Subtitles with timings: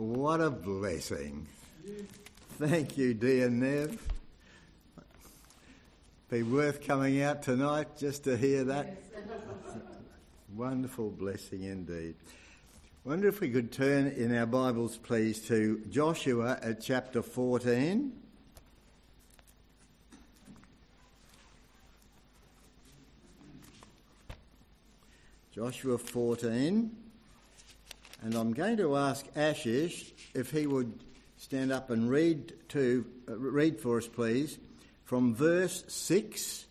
[0.00, 1.46] What a blessing.
[2.58, 4.00] Thank you, dear Nev.
[6.30, 8.96] Be worth coming out tonight just to hear that.
[10.56, 12.14] Wonderful blessing indeed.
[13.04, 18.10] Wonder if we could turn in our Bibles, please, to Joshua at chapter 14.
[25.52, 27.09] Joshua 14.
[28.22, 30.92] And I'm going to ask Ashish if he would
[31.38, 34.58] stand up and read to uh, read for us, please,
[35.04, 36.66] from verse 6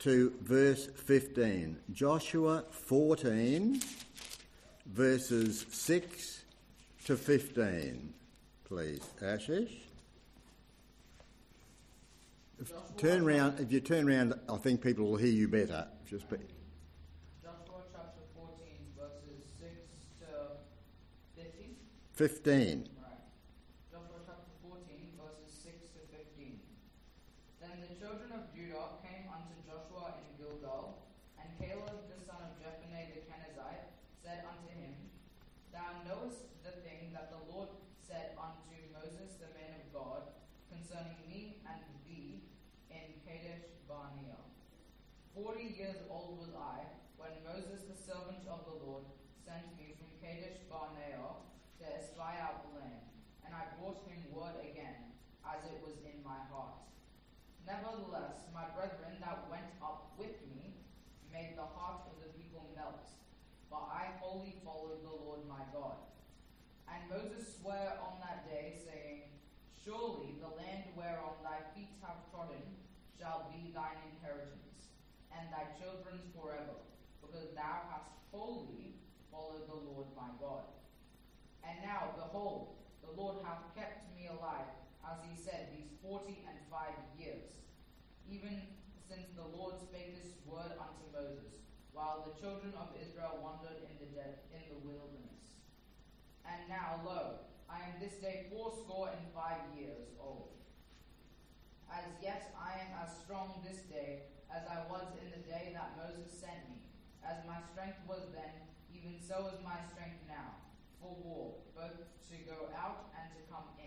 [0.00, 1.78] to verse 15.
[1.92, 3.80] Joshua 14,
[4.86, 6.42] verses 6
[7.06, 8.12] to 15.
[8.64, 9.72] Please, Ashish.
[12.60, 13.58] If, turn round.
[13.58, 15.86] If you turn round, I think people will hear you better.
[16.08, 16.36] Just be,
[17.42, 18.48] Joshua chapter 14,
[18.98, 19.70] verses 6
[20.20, 20.36] to
[22.22, 22.86] 15.
[22.86, 22.86] 15.
[23.90, 24.78] Joshua chapter 14,
[25.18, 26.54] verses 6 to 15.
[27.58, 31.02] Then the children of Judah came unto Joshua in Gilgal,
[31.34, 33.90] and Caleb the son of Jephunneh the Kenizzite
[34.22, 34.94] said unto him,
[35.74, 40.22] Thou knowest the thing that the Lord said unto Moses the man of God
[40.70, 42.46] concerning me and thee
[42.86, 44.38] in Kadesh Barnea.
[45.34, 46.86] Forty years old was I
[47.18, 49.10] when Moses the servant of the Lord
[49.42, 51.50] sent me from Kadesh Barnea
[51.82, 53.02] to espy out the land,
[53.42, 56.78] and I brought him word again, as it was in my heart.
[57.66, 60.82] Nevertheless, my brethren that went up with me
[61.32, 63.08] made the heart of the people melt,
[63.70, 65.96] but I wholly followed the Lord my God.
[66.90, 69.22] And Moses sware on that day, saying,
[69.84, 72.62] Surely the land whereon thy feet have trodden
[73.18, 74.90] shall be thine inheritance,
[75.30, 76.82] and thy children's forever,
[77.22, 78.98] because thou hast wholly
[79.30, 80.66] followed the Lord my God.
[81.62, 86.58] And now, behold, the Lord hath kept me alive, as he said, these forty and
[86.70, 87.52] five years,
[88.30, 88.62] even
[89.08, 91.58] since the Lord spake this word unto Moses,
[91.92, 95.52] while the children of Israel wandered in the de- in the wilderness.
[96.46, 100.52] And now, lo, I am this day fourscore and five years old.
[101.92, 105.96] As yet I am as strong this day as I was in the day that
[105.96, 106.80] Moses sent me.
[107.24, 110.56] As my strength was then, even so is my strength now,
[111.00, 113.81] for war, both to go out and to come in.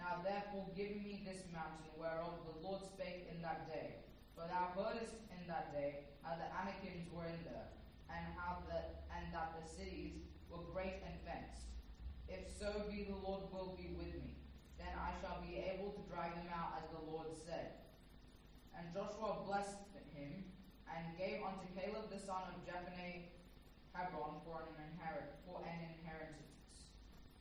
[0.00, 4.00] Now therefore give me this mountain whereof the Lord spake in that day.
[4.32, 7.68] For thou heardest in that day how the Anakims were in there,
[8.08, 11.68] and how the and that the cities were great and fenced.
[12.24, 14.40] If so be the Lord will be with me,
[14.80, 17.84] then I shall be able to drive them out as the Lord said.
[18.72, 20.44] And Joshua blessed him,
[20.88, 23.28] and gave unto Caleb the son of Jephunneh
[23.92, 25.99] Hebron for an, inherit, for an inheritance.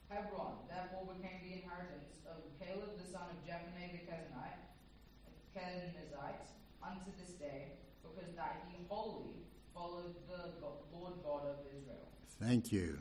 [0.09, 4.65] Hebron therefore became the inheritance of Caleb the son of Jephunneh the Kenizzite,
[5.55, 6.49] Kenizzite
[6.81, 10.51] unto this day, because that he wholly followed the
[10.91, 12.09] Lord God of Israel.
[12.41, 12.99] Thank you.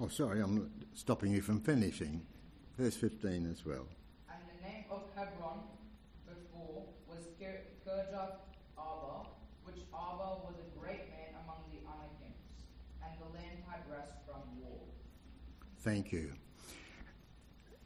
[0.00, 2.26] Oh, sorry, I'm stopping you from finishing.
[2.76, 3.86] Verse 15 as well.
[4.30, 5.58] And the name of Hebron
[6.26, 8.38] before was Kirjath
[8.76, 9.28] Arba,
[9.64, 12.62] which Arba was a great man among the Anakims,
[13.02, 14.86] and the land had rest from war.
[15.80, 16.32] Thank you.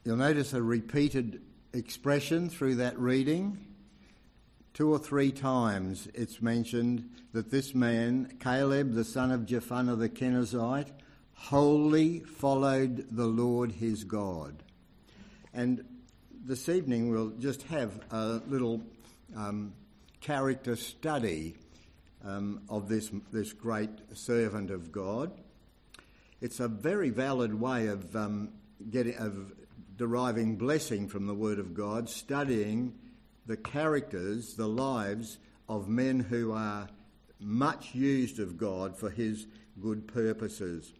[0.03, 1.41] You'll notice a repeated
[1.73, 3.57] expression through that reading.
[4.73, 10.09] Two or three times it's mentioned that this man, Caleb, the son of Jephunneh the
[10.09, 10.89] Kenizzite,
[11.35, 14.63] wholly followed the Lord his God.
[15.53, 15.85] And
[16.43, 18.81] this evening we'll just have a little
[19.37, 19.73] um,
[20.19, 21.55] character study
[22.25, 25.31] um, of this, this great servant of God.
[26.43, 28.49] It's a very valid way of um,
[28.91, 29.53] getting of
[29.95, 32.95] deriving blessing from the Word of God, studying
[33.45, 35.37] the characters, the lives
[35.69, 36.89] of men who are
[37.39, 39.47] much used of God for His
[39.81, 40.91] good purposes.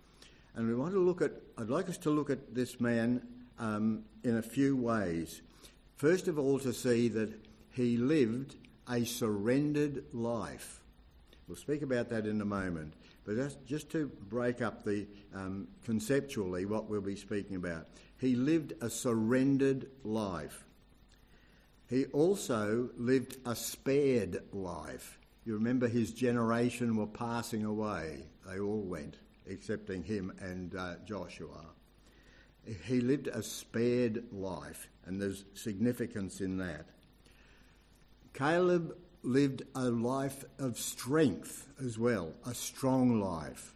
[0.56, 1.33] And we want to look at.
[1.57, 3.27] I'd like us to look at this man
[3.59, 5.41] um, in a few ways.
[5.97, 7.33] First of all, to see that
[7.71, 8.56] he lived
[8.89, 10.79] a surrendered life.
[11.50, 12.94] We'll speak about that in a moment.
[13.25, 17.87] But just, just to break up the um, conceptually what we'll be speaking about,
[18.17, 20.65] he lived a surrendered life.
[21.89, 25.19] He also lived a spared life.
[25.45, 28.23] You remember his generation were passing away.
[28.47, 31.65] They all went, excepting him and uh, Joshua.
[32.85, 36.85] He lived a spared life, and there's significance in that.
[38.33, 43.73] Caleb lived a life of strength as well, a strong life.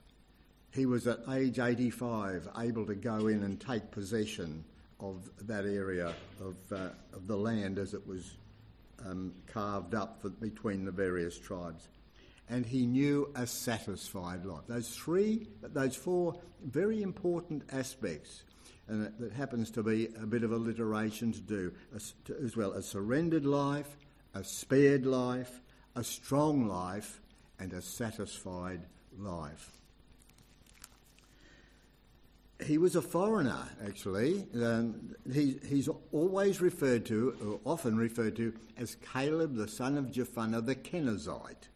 [0.73, 4.63] he was at age 85 able to go in and take possession
[4.99, 8.37] of that area of, uh, of the land as it was
[9.05, 11.87] um, carved up for, between the various tribes.
[12.49, 14.63] And he knew a satisfied life.
[14.67, 18.43] Those three, those four very important aspects,
[18.87, 21.73] and that, that happens to be a bit of alliteration to do
[22.25, 23.97] to, as well a surrendered life,
[24.37, 25.61] a spared life,
[25.95, 27.21] a strong life,
[27.59, 28.81] and a satisfied
[29.17, 29.77] life
[32.65, 34.45] he was a foreigner, actually.
[34.55, 40.05] Um, he, he's always referred to, or often referred to, as Caleb, the son of
[40.05, 41.69] Jephunneh the Kenizzite.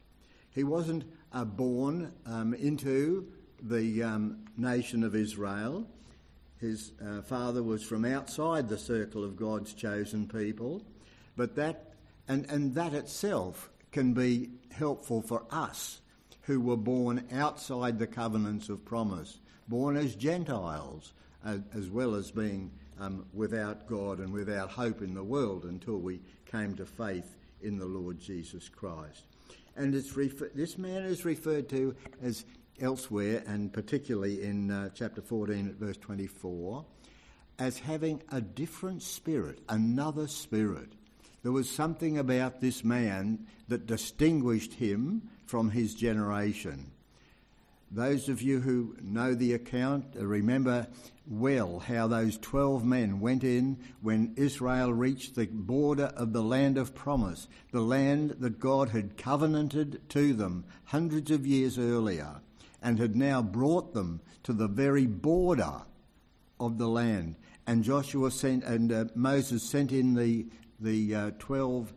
[0.49, 3.27] He wasn't uh, born um, into
[3.61, 5.87] the um, nation of Israel.
[6.59, 10.81] His uh, father was from outside the circle of God's chosen people,
[11.35, 11.90] but that
[12.27, 16.01] and, and that itself can be helpful for us
[16.43, 19.39] who were born outside the covenants of promise
[19.71, 21.13] born as Gentiles,
[21.45, 25.97] uh, as well as being um, without God and without hope in the world until
[25.97, 29.23] we came to faith in the Lord Jesus Christ.
[29.77, 32.43] And refer- this man is referred to as
[32.81, 36.85] elsewhere, and particularly in uh, chapter 14 at verse 24,
[37.57, 40.91] as having a different spirit, another spirit.
[41.43, 46.91] There was something about this man that distinguished him from his generation.
[47.93, 50.87] Those of you who know the account uh, remember
[51.27, 56.77] well how those 12 men went in when Israel reached the border of the land
[56.77, 62.39] of promise, the land that God had covenanted to them hundreds of years earlier
[62.81, 65.81] and had now brought them to the very border
[66.61, 67.35] of the land.
[67.67, 70.45] And Joshua sent, and uh, Moses sent in the,
[70.81, 71.93] the uh, 12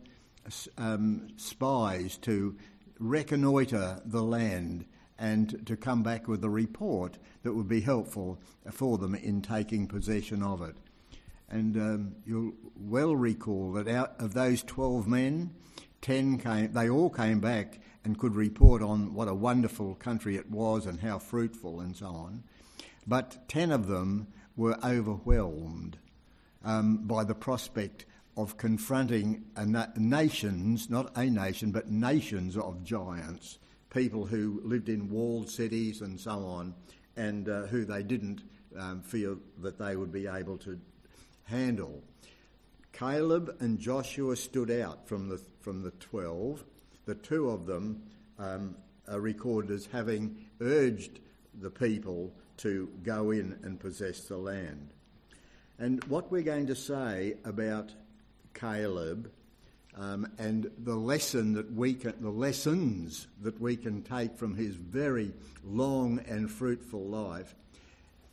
[0.77, 2.55] um, spies to
[2.99, 4.85] reconnoitre the land
[5.17, 8.39] and to come back with a report that would be helpful
[8.71, 10.75] for them in taking possession of it.
[11.49, 15.51] And um, you'll well recall that out of those 12 men,
[16.01, 20.49] 10 came, they all came back and could report on what a wonderful country it
[20.49, 22.43] was and how fruitful and so on.
[23.07, 25.97] But 10 of them were overwhelmed
[26.63, 28.05] um, by the prospect
[28.37, 33.59] of confronting na- nations, not a nation, but nations of giants
[33.95, 36.75] people who lived in walled cities and so on,
[37.15, 38.41] and uh, who they didn't
[38.77, 40.77] um, feel that they would be able to
[41.45, 42.03] handle.
[42.91, 46.63] Caleb and Joshua stood out from the, from the 12.
[47.05, 48.03] The two of them
[48.37, 48.75] um,
[49.07, 51.19] are recorded as having urged
[51.61, 54.89] the people to go in and possess the land.
[55.79, 57.91] And what we're going to say about
[58.55, 59.31] Caleb
[59.97, 64.75] um, and the lesson that we can, the lessons that we can take from his
[64.75, 65.31] very
[65.63, 67.55] long and fruitful life,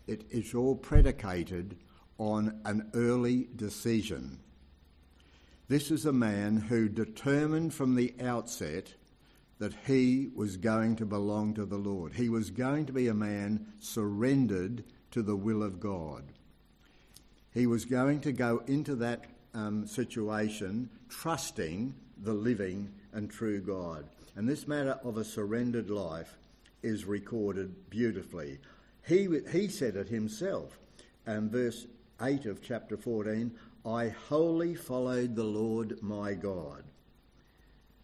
[0.06, 1.76] it is all predicated
[2.18, 4.38] on an early decision.
[5.68, 8.92] This is a man who determined from the outset
[9.58, 12.14] that he was going to belong to the Lord.
[12.14, 14.82] He was going to be a man surrendered
[15.12, 16.24] to the will of God.
[17.54, 24.06] He was going to go into that um, situation, trusting the living and true God.
[24.36, 26.36] And this matter of a surrendered life
[26.82, 28.58] is recorded beautifully.
[29.06, 30.78] He, he said it himself.
[31.26, 31.86] And verse
[32.20, 33.52] 8 of chapter 14
[33.84, 36.84] I wholly followed the Lord my God.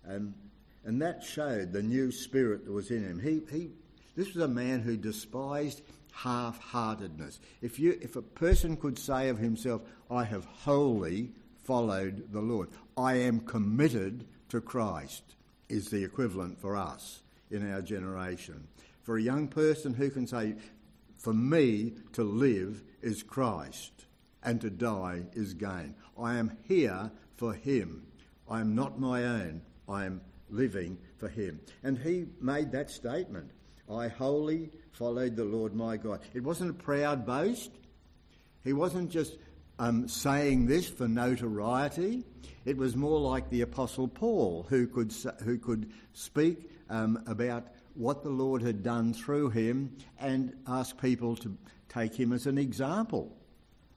[0.05, 0.35] And,
[0.85, 3.21] and that showed the new spirit that was in him.
[3.21, 3.71] He, he,
[4.17, 5.83] this was a man who despised
[6.13, 7.39] half heartedness.
[7.63, 11.31] If, you, if a person could say of himself, I have wholly
[11.69, 15.23] followed the Lord, I am committed to Christ,
[15.69, 17.21] is the equivalent for us
[17.51, 18.67] in our generation.
[19.03, 20.55] For a young person who can say,
[21.19, 23.93] For me to live is Christ,
[24.43, 25.95] and to die is gain.
[26.19, 28.07] I am here for Him.
[28.49, 29.61] I am not my own.
[29.87, 31.61] I am living for Him.
[31.83, 33.51] And he made that statement.
[33.93, 36.21] I wholly followed the Lord my God.
[36.33, 37.73] It wasn't a proud boast.
[38.65, 39.37] He wasn't just
[39.79, 42.25] um, saying this for notoriety.
[42.65, 45.13] It was more like the Apostle Paul, who could,
[45.45, 51.35] who could speak um, about what the Lord had done through him and ask people
[51.37, 51.57] to
[51.89, 53.37] take him as an example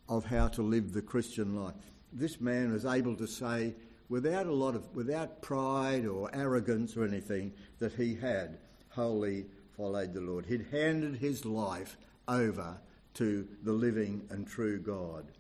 [0.08, 1.76] of how to live the Christian life.
[2.14, 3.76] This man was able to say,
[4.10, 8.58] without a lot of, without pride or arrogance or anything, that he had
[8.90, 9.46] wholly
[9.78, 10.46] followed the Lord.
[10.46, 11.98] He'd handed his life
[12.28, 12.78] over
[13.16, 15.32] to the living and true God.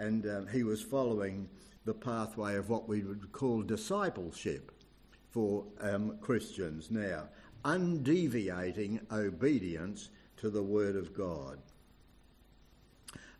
[0.00, 1.46] And um, he was following
[1.84, 4.72] the pathway of what we would call discipleship
[5.28, 7.28] for um, Christians now,
[7.66, 11.58] undeviating obedience to the Word of God.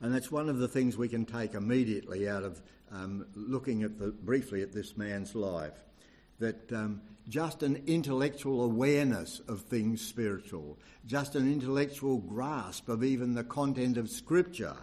[0.02, 2.60] And that's one of the things we can take immediately out of
[2.92, 5.82] um, looking at the, briefly at this man's life.
[6.40, 13.32] That um, just an intellectual awareness of things spiritual, just an intellectual grasp of even
[13.32, 14.76] the content of Scripture,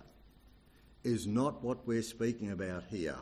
[1.03, 3.17] is not what we're speaking about here.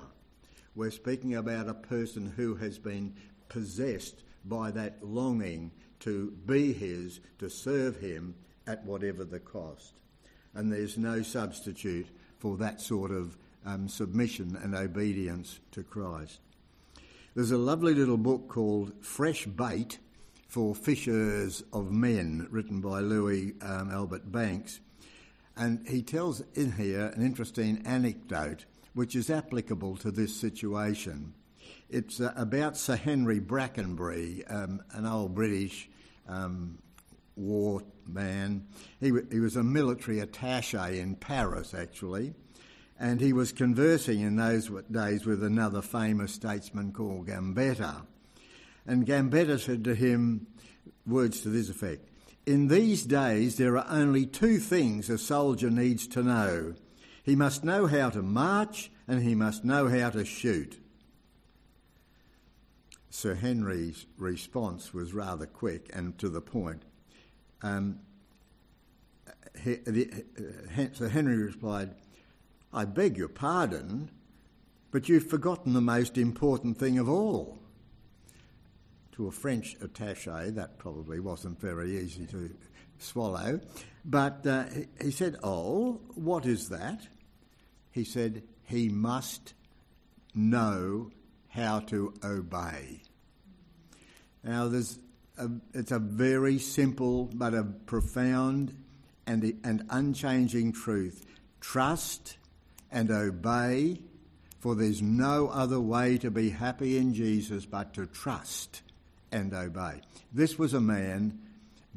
[0.76, 3.16] We're speaking about a person who has been
[3.50, 8.36] possessed by that longing to be His, to serve Him
[8.68, 9.94] at whatever the cost.
[10.54, 12.08] And there's no substitute
[12.40, 16.40] for that sort of um, submission and obedience to Christ.
[17.34, 19.98] There's a lovely little book called Fresh Bait
[20.48, 24.80] for Fishers of Men, written by Louis um, Albert Banks.
[25.58, 31.34] And he tells in here an interesting anecdote which is applicable to this situation.
[31.90, 35.90] It's uh, about Sir Henry Brackenbury, um, an old British
[36.28, 36.80] um,
[37.36, 38.66] war man.
[39.00, 42.34] He, w- he was a military attache in Paris, actually,
[43.00, 48.06] and he was conversing in those days with another famous statesman called Gambetta.
[48.88, 50.48] And Gambetta said to him
[51.06, 52.10] words to this effect
[52.46, 56.76] In these days, there are only two things a soldier needs to know
[57.26, 60.80] he must know how to march and he must know how to shoot.
[63.10, 66.84] Sir Henry's response was rather quick and to the point.
[67.64, 68.00] Um,
[69.60, 71.96] he, the, uh, Sir Henry replied,
[72.72, 74.12] I beg your pardon,
[74.92, 77.58] but you've forgotten the most important thing of all.
[79.16, 82.50] To a French attache, that probably wasn't very easy to
[83.00, 83.62] swallow.
[84.04, 84.66] But uh,
[85.02, 87.08] he said, Oh, what is that?
[87.92, 89.54] He said, He must
[90.34, 91.12] know
[91.48, 93.04] how to obey.
[94.44, 95.00] Now, there's
[95.38, 98.76] a, it's a very simple but a profound
[99.26, 101.26] and, and unchanging truth.
[101.62, 102.38] Trust
[102.92, 104.02] and obey,
[104.60, 108.82] for there's no other way to be happy in Jesus but to trust
[109.36, 110.00] and obey.
[110.32, 111.40] This was a man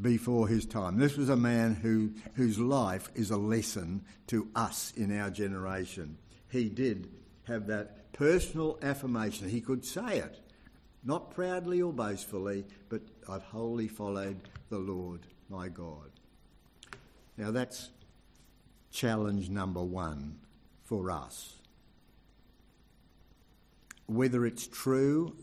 [0.01, 0.99] before his time.
[0.99, 6.19] This was a man who, whose life is a lesson to us in our generation.
[6.51, 7.09] He did
[7.45, 9.49] have that personal affirmation.
[9.49, 10.41] He could say it,
[11.05, 16.11] not proudly or boastfully, but I've wholly followed the Lord my God.
[17.37, 17.91] Now that's
[18.91, 20.41] challenge number one
[20.85, 21.55] for us.
[24.07, 25.37] Whether it's true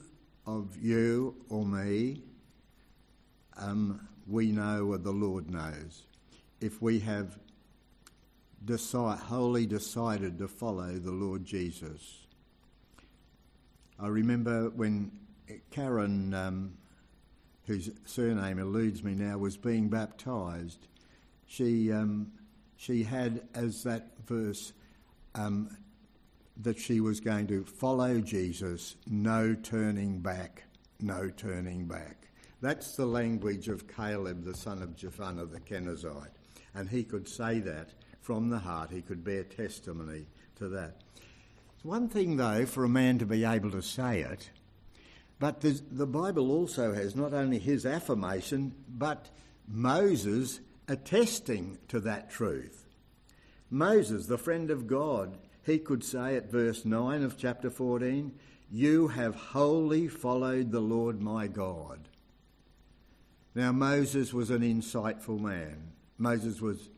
[0.46, 2.22] of you or me,
[3.58, 6.04] um, we know or the Lord knows.
[6.62, 7.38] If we have
[8.64, 12.26] decide, wholly decided to follow the Lord Jesus.
[14.00, 15.12] I remember when
[15.72, 16.74] Karen, um,
[17.66, 20.88] whose surname eludes me now, was being baptised,
[21.48, 22.32] she, um,
[22.76, 24.74] she had as that verse
[25.36, 25.78] um,
[26.62, 30.64] that she was going to follow Jesus, no turning back,
[31.00, 32.30] no turning back.
[32.62, 36.32] That's the language of Caleb, the son of Jephunneh the Kenizzite.
[36.74, 37.90] And he could say that
[38.22, 41.02] from the heart, he could bear testimony to that.
[41.76, 44.50] It's one thing, though, for a man to be able to say it,
[45.38, 49.30] but the Bible also has not only his affirmation, but
[49.68, 52.88] Moses attesting to that truth.
[53.70, 58.32] Moses, the friend of God, he could say at verse 9 of chapter 14,
[58.72, 62.08] You have wholly followed the Lord my God.
[63.56, 65.92] Now, Moses was an insightful man.
[66.18, 66.90] Moses was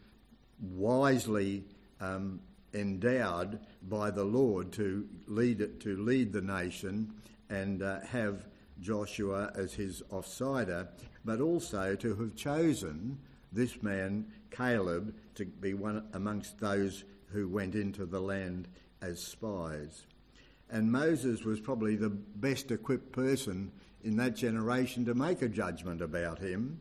[0.59, 1.63] wisely
[2.01, 2.41] um,
[2.73, 7.13] endowed by the Lord to lead it, to lead the nation
[7.49, 8.47] and uh, have
[8.81, 10.87] Joshua as his offsider,
[11.23, 13.17] but also to have chosen
[13.51, 18.67] this man Caleb to be one amongst those who went into the land
[19.01, 20.05] as spies.
[20.69, 23.71] And Moses was probably the best equipped person
[24.03, 26.79] in that generation to make a judgment about him.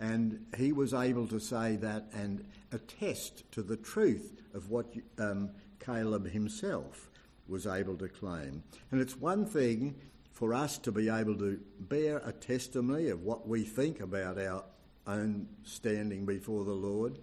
[0.00, 4.86] And he was able to say that and attest to the truth of what
[5.18, 7.10] um, Caleb himself
[7.48, 8.62] was able to claim.
[8.90, 9.94] And it's one thing
[10.32, 14.64] for us to be able to bear a testimony of what we think about our
[15.06, 17.18] own standing before the Lord.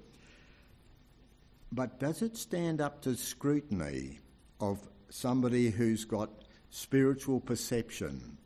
[1.71, 4.19] But does it stand up to scrutiny
[4.59, 6.29] of somebody who's got
[6.69, 8.37] spiritual perception,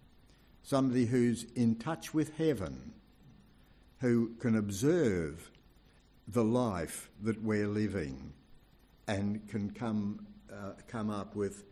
[0.61, 2.93] somebody who's in touch with heaven,
[3.99, 5.49] who can observe
[6.27, 8.33] the life that we're living
[9.07, 11.63] and can come, uh, come up with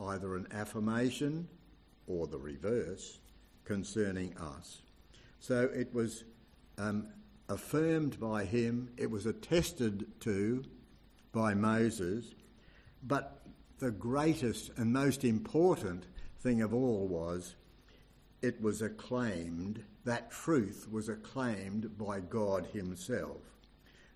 [0.00, 1.48] either an affirmation
[2.06, 3.18] or the reverse
[3.64, 4.82] concerning us.
[5.40, 6.24] So it was
[6.78, 7.08] um,
[7.48, 10.64] affirmed by him, it was attested to
[11.32, 12.34] by Moses,
[13.02, 13.42] but
[13.78, 16.04] the greatest and most important
[16.40, 17.54] thing of all was
[18.42, 23.42] it was acclaimed, that truth was acclaimed by God Himself.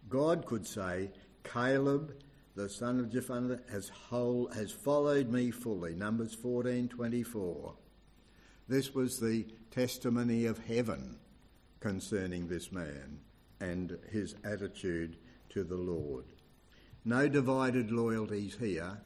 [0.09, 1.11] God could say,
[1.43, 2.15] Caleb,
[2.55, 5.95] the son of Jephunneh, has, whole, has followed me fully.
[5.95, 7.75] Numbers 14:24.
[8.67, 11.19] This was the testimony of heaven
[11.81, 13.21] concerning this man
[13.61, 15.19] and his attitude
[15.51, 16.25] to the Lord.
[17.05, 18.99] No divided loyalties here.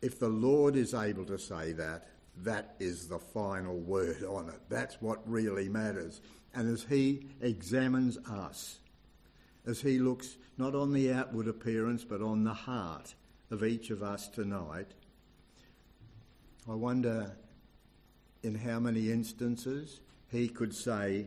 [0.00, 4.60] If the Lord is able to say that, that is the final word on it.
[4.68, 6.20] That's what really matters.
[6.54, 8.78] And as He examines us,
[9.66, 13.14] as He looks not on the outward appearance but on the heart
[13.50, 14.92] of each of us tonight,
[16.68, 17.36] I wonder
[18.42, 20.00] in how many instances
[20.30, 21.26] He could say,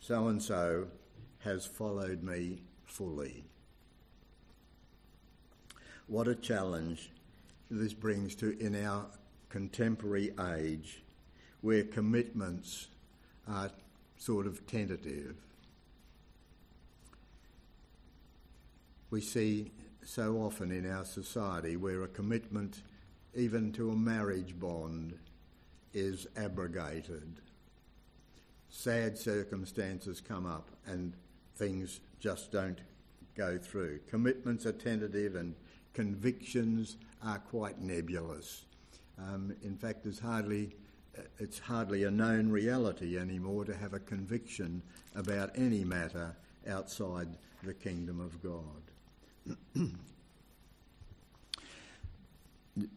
[0.00, 0.88] So and so
[1.40, 3.44] has followed me fully.
[6.08, 7.10] What a challenge
[7.70, 9.04] this brings to in our
[9.50, 11.02] contemporary age
[11.60, 12.88] where commitments
[13.46, 13.70] are
[14.16, 15.36] sort of tentative.
[19.10, 19.70] We see
[20.02, 22.80] so often in our society where a commitment,
[23.34, 25.12] even to a marriage bond,
[25.92, 27.34] is abrogated.
[28.70, 31.12] Sad circumstances come up and
[31.56, 32.78] things just don't
[33.36, 34.00] go through.
[34.08, 35.54] Commitments are tentative and
[35.98, 38.66] convictions are quite nebulous.
[39.18, 40.76] Um, in fact, there's hardly,
[41.40, 44.80] it's hardly a known reality anymore to have a conviction
[45.16, 46.36] about any matter
[46.68, 47.26] outside
[47.64, 48.84] the kingdom of God.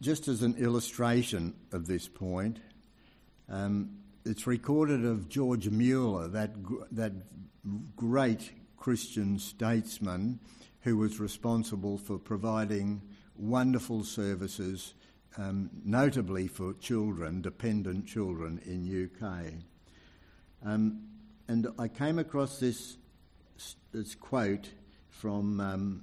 [0.00, 2.60] Just as an illustration of this point,
[3.48, 6.52] um, it's recorded of George Mueller, that,
[6.92, 7.14] that
[7.96, 10.38] great Christian statesman
[10.82, 13.02] who was responsible for providing
[13.36, 14.94] wonderful services
[15.38, 19.54] um, notably for children, dependent children in UK.
[20.64, 21.04] Um,
[21.48, 22.96] and I came across this,
[23.92, 24.68] this quote
[25.08, 26.02] from um,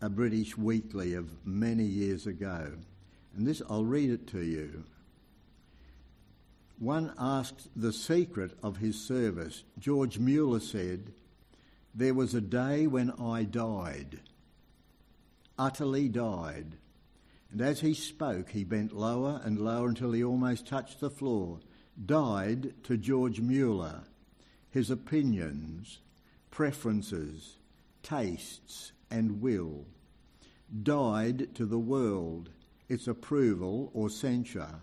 [0.00, 2.72] a British weekly of many years ago.
[3.36, 4.84] And this, I'll read it to you.
[6.78, 9.64] One asked the secret of his service.
[9.78, 11.12] George Mueller said,
[11.94, 14.20] There was a day when I died,
[15.56, 16.76] utterly died
[17.54, 21.60] and as he spoke, he bent lower and lower until he almost touched the floor.
[22.04, 24.00] Died to George Mueller,
[24.70, 26.00] his opinions,
[26.50, 27.58] preferences,
[28.02, 29.86] tastes, and will.
[30.82, 32.50] Died to the world,
[32.88, 34.80] its approval or censure.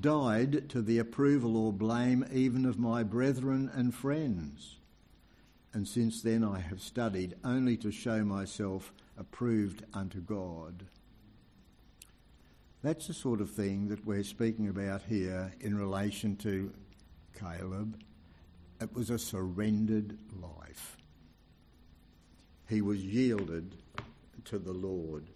[0.00, 4.76] Died to the approval or blame even of my brethren and friends.
[5.76, 10.86] And since then I have studied only to show myself approved unto God.
[12.82, 16.72] That's the sort of thing that we're speaking about here in relation to
[17.38, 18.00] Caleb.
[18.80, 20.96] It was a surrendered life.
[22.70, 23.76] He was yielded
[24.46, 25.26] to the Lord.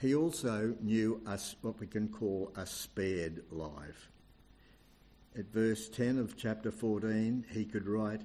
[0.00, 4.12] He also knew us what we can call a spared life.
[5.36, 8.20] At verse 10 of chapter 14, he could write,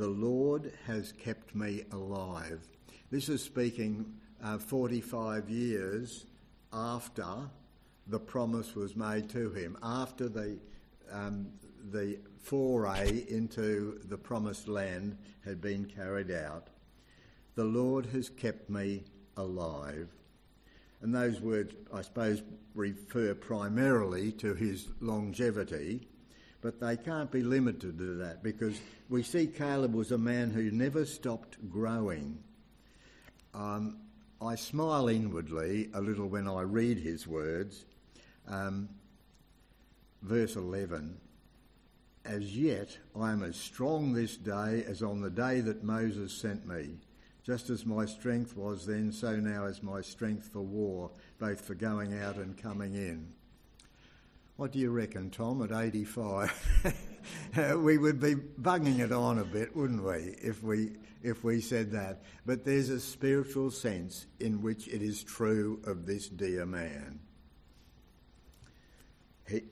[0.00, 2.66] The Lord has kept me alive.
[3.10, 6.24] This is speaking uh, 45 years
[6.72, 7.26] after
[8.06, 10.58] the promise was made to him, after the,
[11.12, 11.48] um,
[11.92, 16.68] the foray into the promised land had been carried out.
[17.54, 19.04] The Lord has kept me
[19.36, 20.08] alive.
[21.02, 22.42] And those words, I suppose,
[22.74, 26.08] refer primarily to his longevity,
[26.62, 30.70] but they can't be limited to that because we see Caleb was a man who
[30.70, 32.38] never stopped growing.
[33.54, 33.98] Um,
[34.42, 37.84] I smile inwardly a little when I read his words.
[38.46, 38.88] Um,
[40.22, 41.16] verse 11
[42.24, 46.66] As yet I am as strong this day as on the day that Moses sent
[46.66, 46.98] me.
[47.42, 51.74] Just as my strength was then, so now is my strength for war, both for
[51.74, 53.32] going out and coming in.
[54.60, 56.92] What do you reckon, Tom, at 85?
[57.78, 60.90] we would be bugging it on a bit, wouldn't we, if we
[61.22, 62.20] if we said that.
[62.44, 67.20] But there's a spiritual sense in which it is true of this dear man.
[69.48, 69.62] He,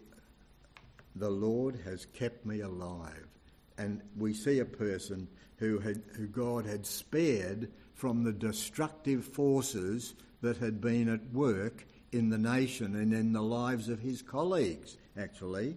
[1.14, 3.28] the Lord has kept me alive.
[3.76, 10.14] And we see a person who, had, who God had spared from the destructive forces
[10.40, 14.96] that had been at work in the nation and in the lives of his colleagues,
[15.16, 15.76] actually.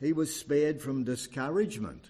[0.00, 2.04] He was spared from discouragement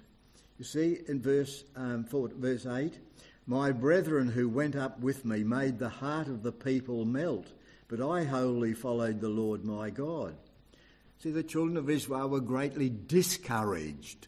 [0.59, 2.99] You see in verse, um, four, verse 8
[3.47, 7.47] My brethren who went up with me made the heart of the people melt,
[7.87, 10.35] but I wholly followed the Lord my God.
[11.23, 14.27] See, the children of Israel were greatly discouraged.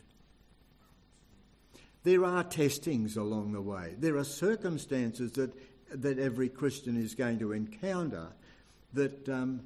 [2.03, 3.95] There are testings along the way.
[3.99, 5.53] There are circumstances that,
[5.93, 8.29] that every Christian is going to encounter
[8.95, 9.63] that, um,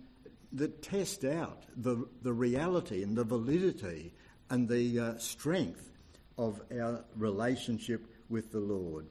[0.53, 4.13] that test out the, the reality and the validity
[4.51, 5.91] and the uh, strength
[6.39, 9.07] of our relationship with the Lord.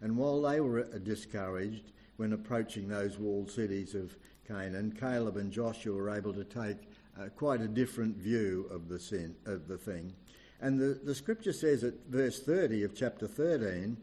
[0.00, 4.16] And while they were discouraged when approaching those walled cities of
[4.46, 6.78] Canaan, Caleb and Joshua were able to take
[7.18, 10.12] uh, quite a different view of the sin of the thing.
[10.60, 13.96] And the, the scripture says at verse 30 of chapter 13,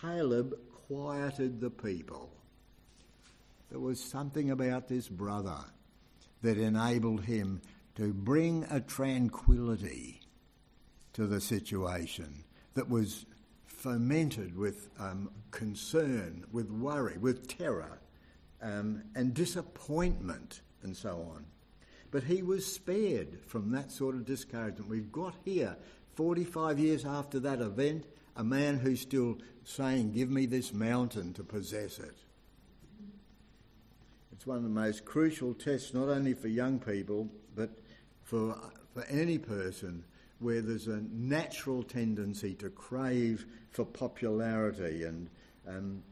[0.00, 0.58] Caleb
[0.88, 2.30] quieted the people.
[3.72, 5.56] There was something about this brother
[6.42, 7.62] that enabled him
[7.94, 10.20] to bring a tranquility
[11.14, 13.24] to the situation that was
[13.64, 17.98] fomented with um, concern, with worry, with terror,
[18.60, 21.46] um, and disappointment, and so on.
[22.10, 24.90] But he was spared from that sort of discouragement.
[24.90, 25.78] We've got here,
[26.16, 28.04] 45 years after that event,
[28.36, 32.18] a man who's still saying, Give me this mountain to possess it.
[34.42, 37.70] It's one of the most crucial tests, not only for young people, but
[38.24, 38.58] for,
[38.92, 40.02] for any person
[40.40, 45.30] where there's a natural tendency to crave for popularity and,
[45.68, 46.02] um,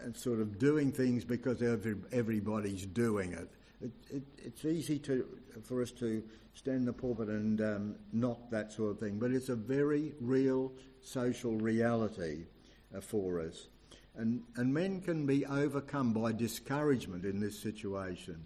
[0.00, 3.48] and sort of doing things because every, everybody's doing it.
[3.80, 4.22] It, it.
[4.38, 5.24] It's easy to,
[5.62, 6.20] for us to
[6.54, 10.14] stand in the pulpit and um, knock that sort of thing, but it's a very
[10.20, 12.46] real social reality
[12.92, 13.68] uh, for us.
[14.14, 18.44] And, and men can be overcome by discouragement in this situation.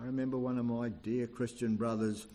[0.00, 2.26] I remember one of my dear Christian brothers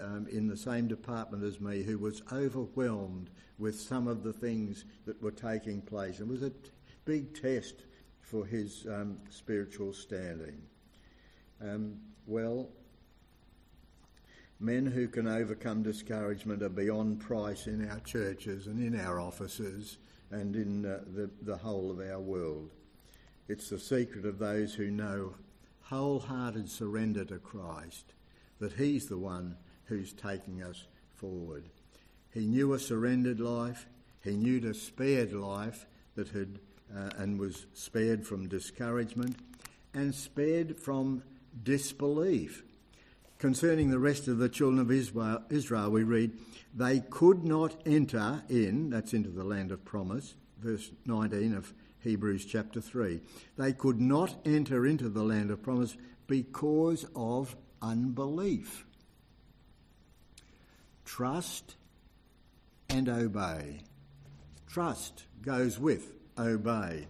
[0.00, 4.84] um, in the same department as me who was overwhelmed with some of the things
[5.06, 6.20] that were taking place.
[6.20, 6.70] It was a t-
[7.04, 7.84] big test
[8.20, 10.60] for his um, spiritual standing.
[11.62, 12.68] Um, well,
[14.60, 19.96] men who can overcome discouragement are beyond price in our churches and in our offices
[20.30, 22.70] and in uh, the, the whole of our world.
[23.48, 25.34] It's the secret of those who know
[25.82, 28.12] wholehearted surrender to Christ,
[28.60, 30.84] that He's the one who's taking us
[31.16, 31.64] forward.
[32.32, 33.86] He knew a surrendered life,
[34.22, 36.60] He knew a spared life that had
[36.94, 39.36] uh, and was spared from discouragement
[39.94, 41.22] and spared from
[41.62, 42.64] disbelief.
[43.40, 46.30] Concerning the rest of the children of Israel, Israel, we read,
[46.74, 52.44] They could not enter in, that's into the land of promise, verse 19 of Hebrews
[52.44, 53.18] chapter 3.
[53.56, 58.84] They could not enter into the land of promise because of unbelief.
[61.06, 61.76] Trust
[62.90, 63.80] and obey.
[64.68, 67.06] Trust goes with obey.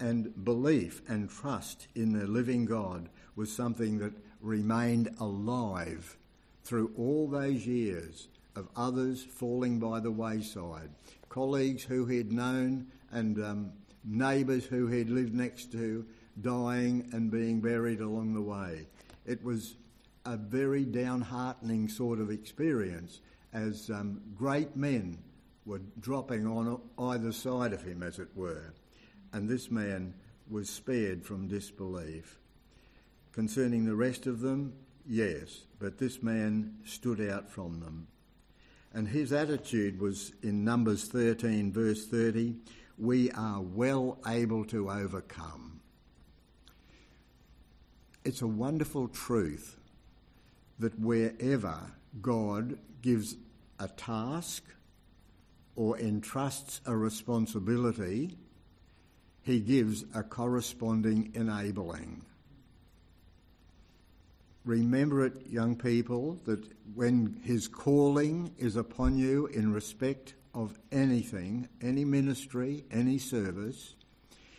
[0.00, 6.16] And belief and trust in the living God was something that remained alive
[6.64, 10.90] through all those years of others falling by the wayside,
[11.28, 13.72] colleagues who he had known and um,
[14.04, 16.04] neighbours who he had lived next to
[16.40, 18.86] dying and being buried along the way.
[19.26, 19.76] It was
[20.24, 23.20] a very downheartening sort of experience
[23.52, 25.18] as um, great men
[25.66, 28.72] were dropping on either side of him, as it were.
[29.32, 30.14] And this man
[30.48, 32.39] was spared from disbelief.
[33.32, 34.72] Concerning the rest of them,
[35.06, 38.06] yes, but this man stood out from them.
[38.92, 42.56] And his attitude was in Numbers 13, verse 30
[43.00, 45.80] we are well able to overcome.
[48.24, 49.78] It's a wonderful truth
[50.78, 51.78] that wherever
[52.20, 53.36] God gives
[53.78, 54.62] a task
[55.76, 58.36] or entrusts a responsibility,
[59.42, 62.26] he gives a corresponding enabling.
[64.64, 71.68] Remember it, young people, that when his calling is upon you in respect of anything,
[71.80, 73.94] any ministry, any service,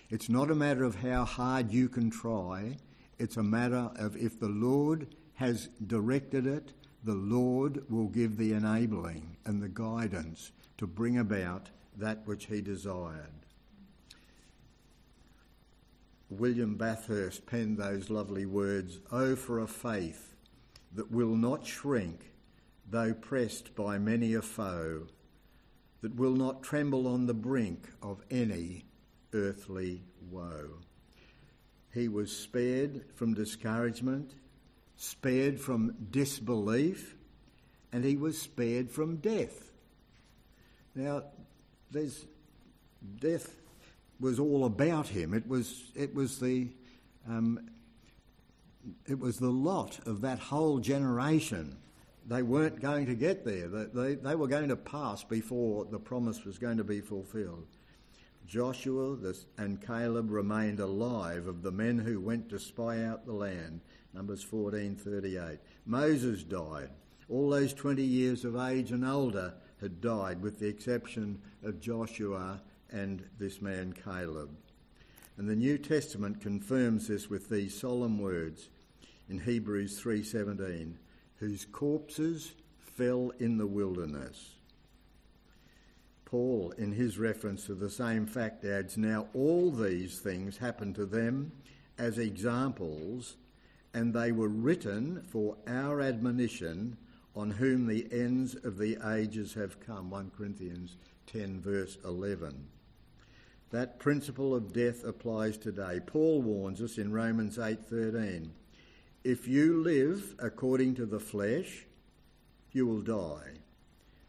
[0.09, 2.77] it's not a matter of how hard you can try,
[3.19, 8.53] it's a matter of if the Lord has directed it, the Lord will give the
[8.53, 13.40] enabling and the guidance to bring about that which he desired.
[16.31, 20.33] William Bathurst penned those lovely words Oh, for a faith
[20.93, 22.31] that will not shrink,
[22.89, 25.07] though pressed by many a foe,
[26.01, 28.85] that will not tremble on the brink of any
[29.33, 30.69] earthly woe.
[31.93, 34.33] He was spared from discouragement,
[34.95, 37.17] spared from disbelief,
[37.91, 39.71] and he was spared from death.
[40.95, 41.23] Now,
[41.91, 42.25] there's
[43.19, 43.60] death
[44.21, 45.33] was all about him.
[45.33, 46.69] It was it was the
[47.27, 47.59] um,
[49.05, 51.77] it was the lot of that whole generation.
[52.27, 53.67] They weren't going to get there.
[53.67, 57.67] They, they, they were going to pass before the promise was going to be fulfilled.
[58.47, 59.17] Joshua
[59.57, 63.81] and Caleb remained alive of the men who went to spy out the land.
[64.13, 65.59] Numbers 14:38.
[65.85, 66.89] Moses died.
[67.29, 72.61] All those 20 years of age and older had died, with the exception of Joshua
[72.91, 74.49] and this man Caleb.
[75.37, 78.69] And the New Testament confirms this with these solemn words
[79.29, 80.97] in Hebrews 3:17,
[81.37, 84.55] whose corpses fell in the wilderness.
[86.25, 91.05] Paul, in his reference to the same fact, adds, Now all these things happened to
[91.05, 91.51] them
[91.97, 93.35] as examples,
[93.93, 96.97] and they were written for our admonition,
[97.35, 100.09] on whom the ends of the ages have come.
[100.09, 102.67] 1 Corinthians 10, verse 11.
[103.71, 106.01] That principle of death applies today.
[106.05, 108.51] Paul warns us in Romans 8:13,
[109.23, 111.85] if you live according to the flesh,
[112.71, 113.59] you will die.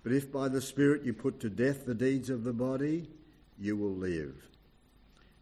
[0.02, 3.08] But if by the Spirit you put to death the deeds of the body,
[3.58, 4.48] you will live.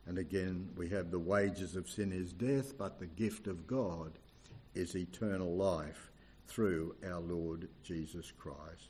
[0.07, 4.19] And again, we have the wages of sin is death, but the gift of God
[4.75, 6.11] is eternal life
[6.47, 8.89] through our Lord Jesus Christ.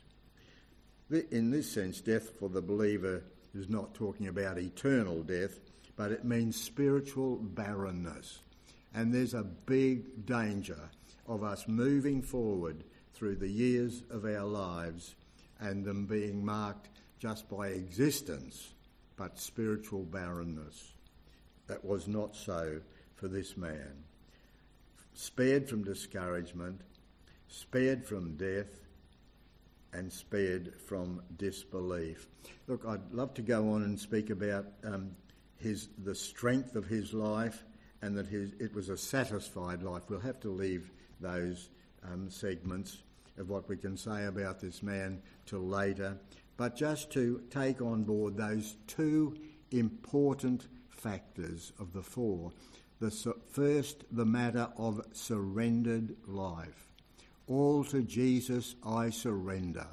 [1.31, 5.59] In this sense, death for the believer is not talking about eternal death,
[5.95, 8.39] but it means spiritual barrenness.
[8.93, 10.89] And there's a big danger
[11.27, 12.83] of us moving forward
[13.13, 15.15] through the years of our lives
[15.59, 18.69] and them being marked just by existence,
[19.15, 20.93] but spiritual barrenness.
[21.67, 22.81] That was not so
[23.15, 24.03] for this man.
[25.13, 26.81] Spared from discouragement,
[27.47, 28.79] spared from death,
[29.93, 32.27] and spared from disbelief.
[32.67, 35.11] Look, I'd love to go on and speak about um,
[35.57, 37.63] his the strength of his life
[38.01, 40.03] and that his, it was a satisfied life.
[40.09, 41.69] We'll have to leave those
[42.03, 43.03] um, segments
[43.37, 46.17] of what we can say about this man till later,
[46.57, 49.37] but just to take on board those two
[49.71, 52.51] important factors of the four.
[52.99, 56.90] The first, the matter of surrendered life.
[57.51, 59.87] All to Jesus I surrender.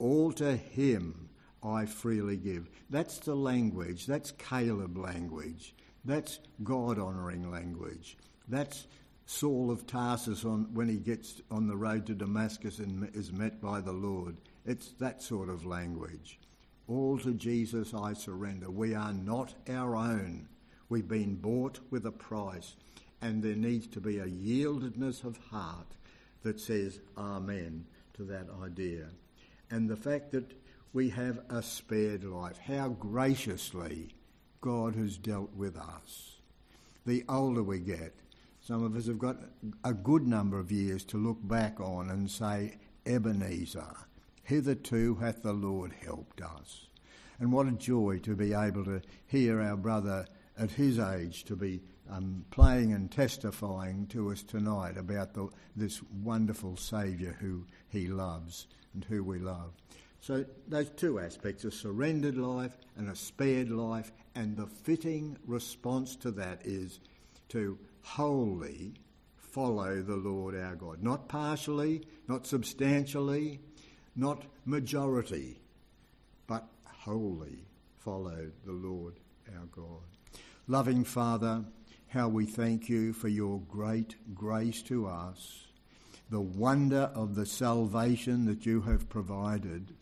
[0.00, 1.28] All to Him
[1.62, 2.68] I freely give.
[2.90, 4.04] That's the language.
[4.04, 5.76] That's Caleb language.
[6.04, 8.18] That's God honouring language.
[8.48, 8.88] That's
[9.26, 13.60] Saul of Tarsus on, when he gets on the road to Damascus and is met
[13.60, 14.36] by the Lord.
[14.64, 16.40] It's that sort of language.
[16.88, 18.72] All to Jesus I surrender.
[18.72, 20.48] We are not our own.
[20.88, 22.74] We've been bought with a price,
[23.22, 25.86] and there needs to be a yieldedness of heart
[26.46, 29.08] that says Amen to that idea.
[29.68, 30.52] And the fact that
[30.92, 34.14] we have a spared life, how graciously
[34.60, 36.36] God has dealt with us.
[37.04, 38.14] The older we get,
[38.60, 39.38] some of us have got
[39.84, 43.96] a good number of years to look back on and say, Ebenezer,
[44.44, 46.86] hitherto hath the Lord helped us.
[47.40, 51.56] And what a joy to be able to hear our brother at his age to
[51.56, 58.06] be um, playing and testifying to us tonight about the, this wonderful Saviour who he
[58.06, 59.72] loves and who we love.
[60.20, 66.16] So, those two aspects a surrendered life and a spared life, and the fitting response
[66.16, 67.00] to that is
[67.50, 68.94] to wholly
[69.36, 71.02] follow the Lord our God.
[71.02, 73.60] Not partially, not substantially,
[74.16, 75.60] not majority,
[76.46, 77.66] but wholly
[77.98, 79.14] follow the Lord
[79.56, 80.02] our God.
[80.66, 81.64] Loving Father,
[82.08, 85.66] how we thank you for your great grace to us,
[86.30, 89.92] the wonder of the salvation that you have provided,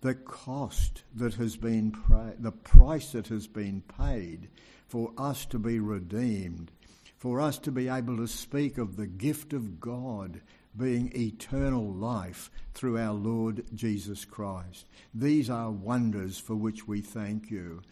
[0.00, 4.48] the cost that has been, pra- the price that has been paid
[4.86, 6.70] for us to be redeemed,
[7.18, 10.40] for us to be able to speak of the gift of God
[10.76, 14.86] being eternal life through our Lord Jesus Christ.
[15.14, 17.82] These are wonders for which we thank you.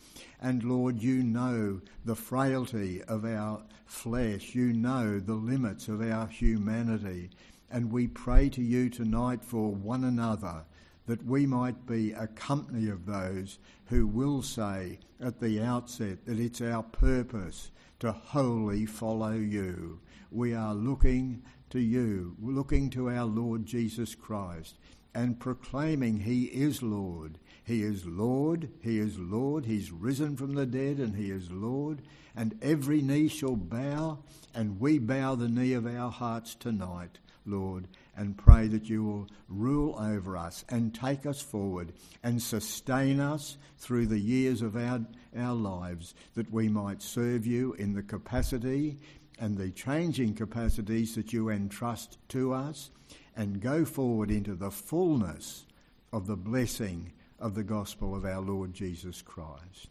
[0.41, 6.27] And Lord, you know the frailty of our flesh, you know the limits of our
[6.27, 7.31] humanity.
[7.71, 10.65] And we pray to you tonight for one another
[11.07, 16.39] that we might be a company of those who will say at the outset that
[16.39, 17.71] it's our purpose
[18.01, 20.01] to wholly follow you.
[20.31, 21.43] We are looking
[21.75, 24.77] to you, looking to our Lord Jesus Christ
[25.13, 27.37] and proclaiming He is Lord.
[27.65, 32.03] He is Lord, He is Lord, He's risen from the dead and He is Lord,
[32.37, 34.21] and every knee shall bow,
[34.55, 39.27] and we bow the knee of our hearts tonight, Lord, and pray that you will
[39.49, 45.01] rule over us and take us forward and sustain us through the years of our,
[45.37, 49.01] our lives, that we might serve you in the capacity
[49.39, 52.91] and the changing capacities that you entrust to us
[53.37, 55.67] and go forward into the fullness
[56.13, 59.89] of the blessing of the gospel of our Lord Jesus Christ.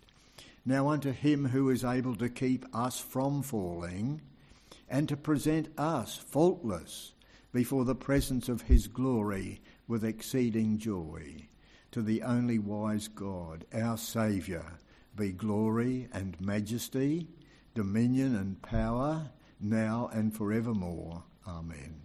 [0.66, 4.22] Now unto him who is able to keep us from falling
[4.90, 7.14] and to present us faultless
[7.52, 11.48] before the presence of his glory with exceeding joy.
[11.92, 14.66] To the only wise God, our Saviour,
[15.16, 17.28] be glory and majesty,
[17.74, 21.24] dominion and power, now and forevermore.
[21.48, 22.03] Amen.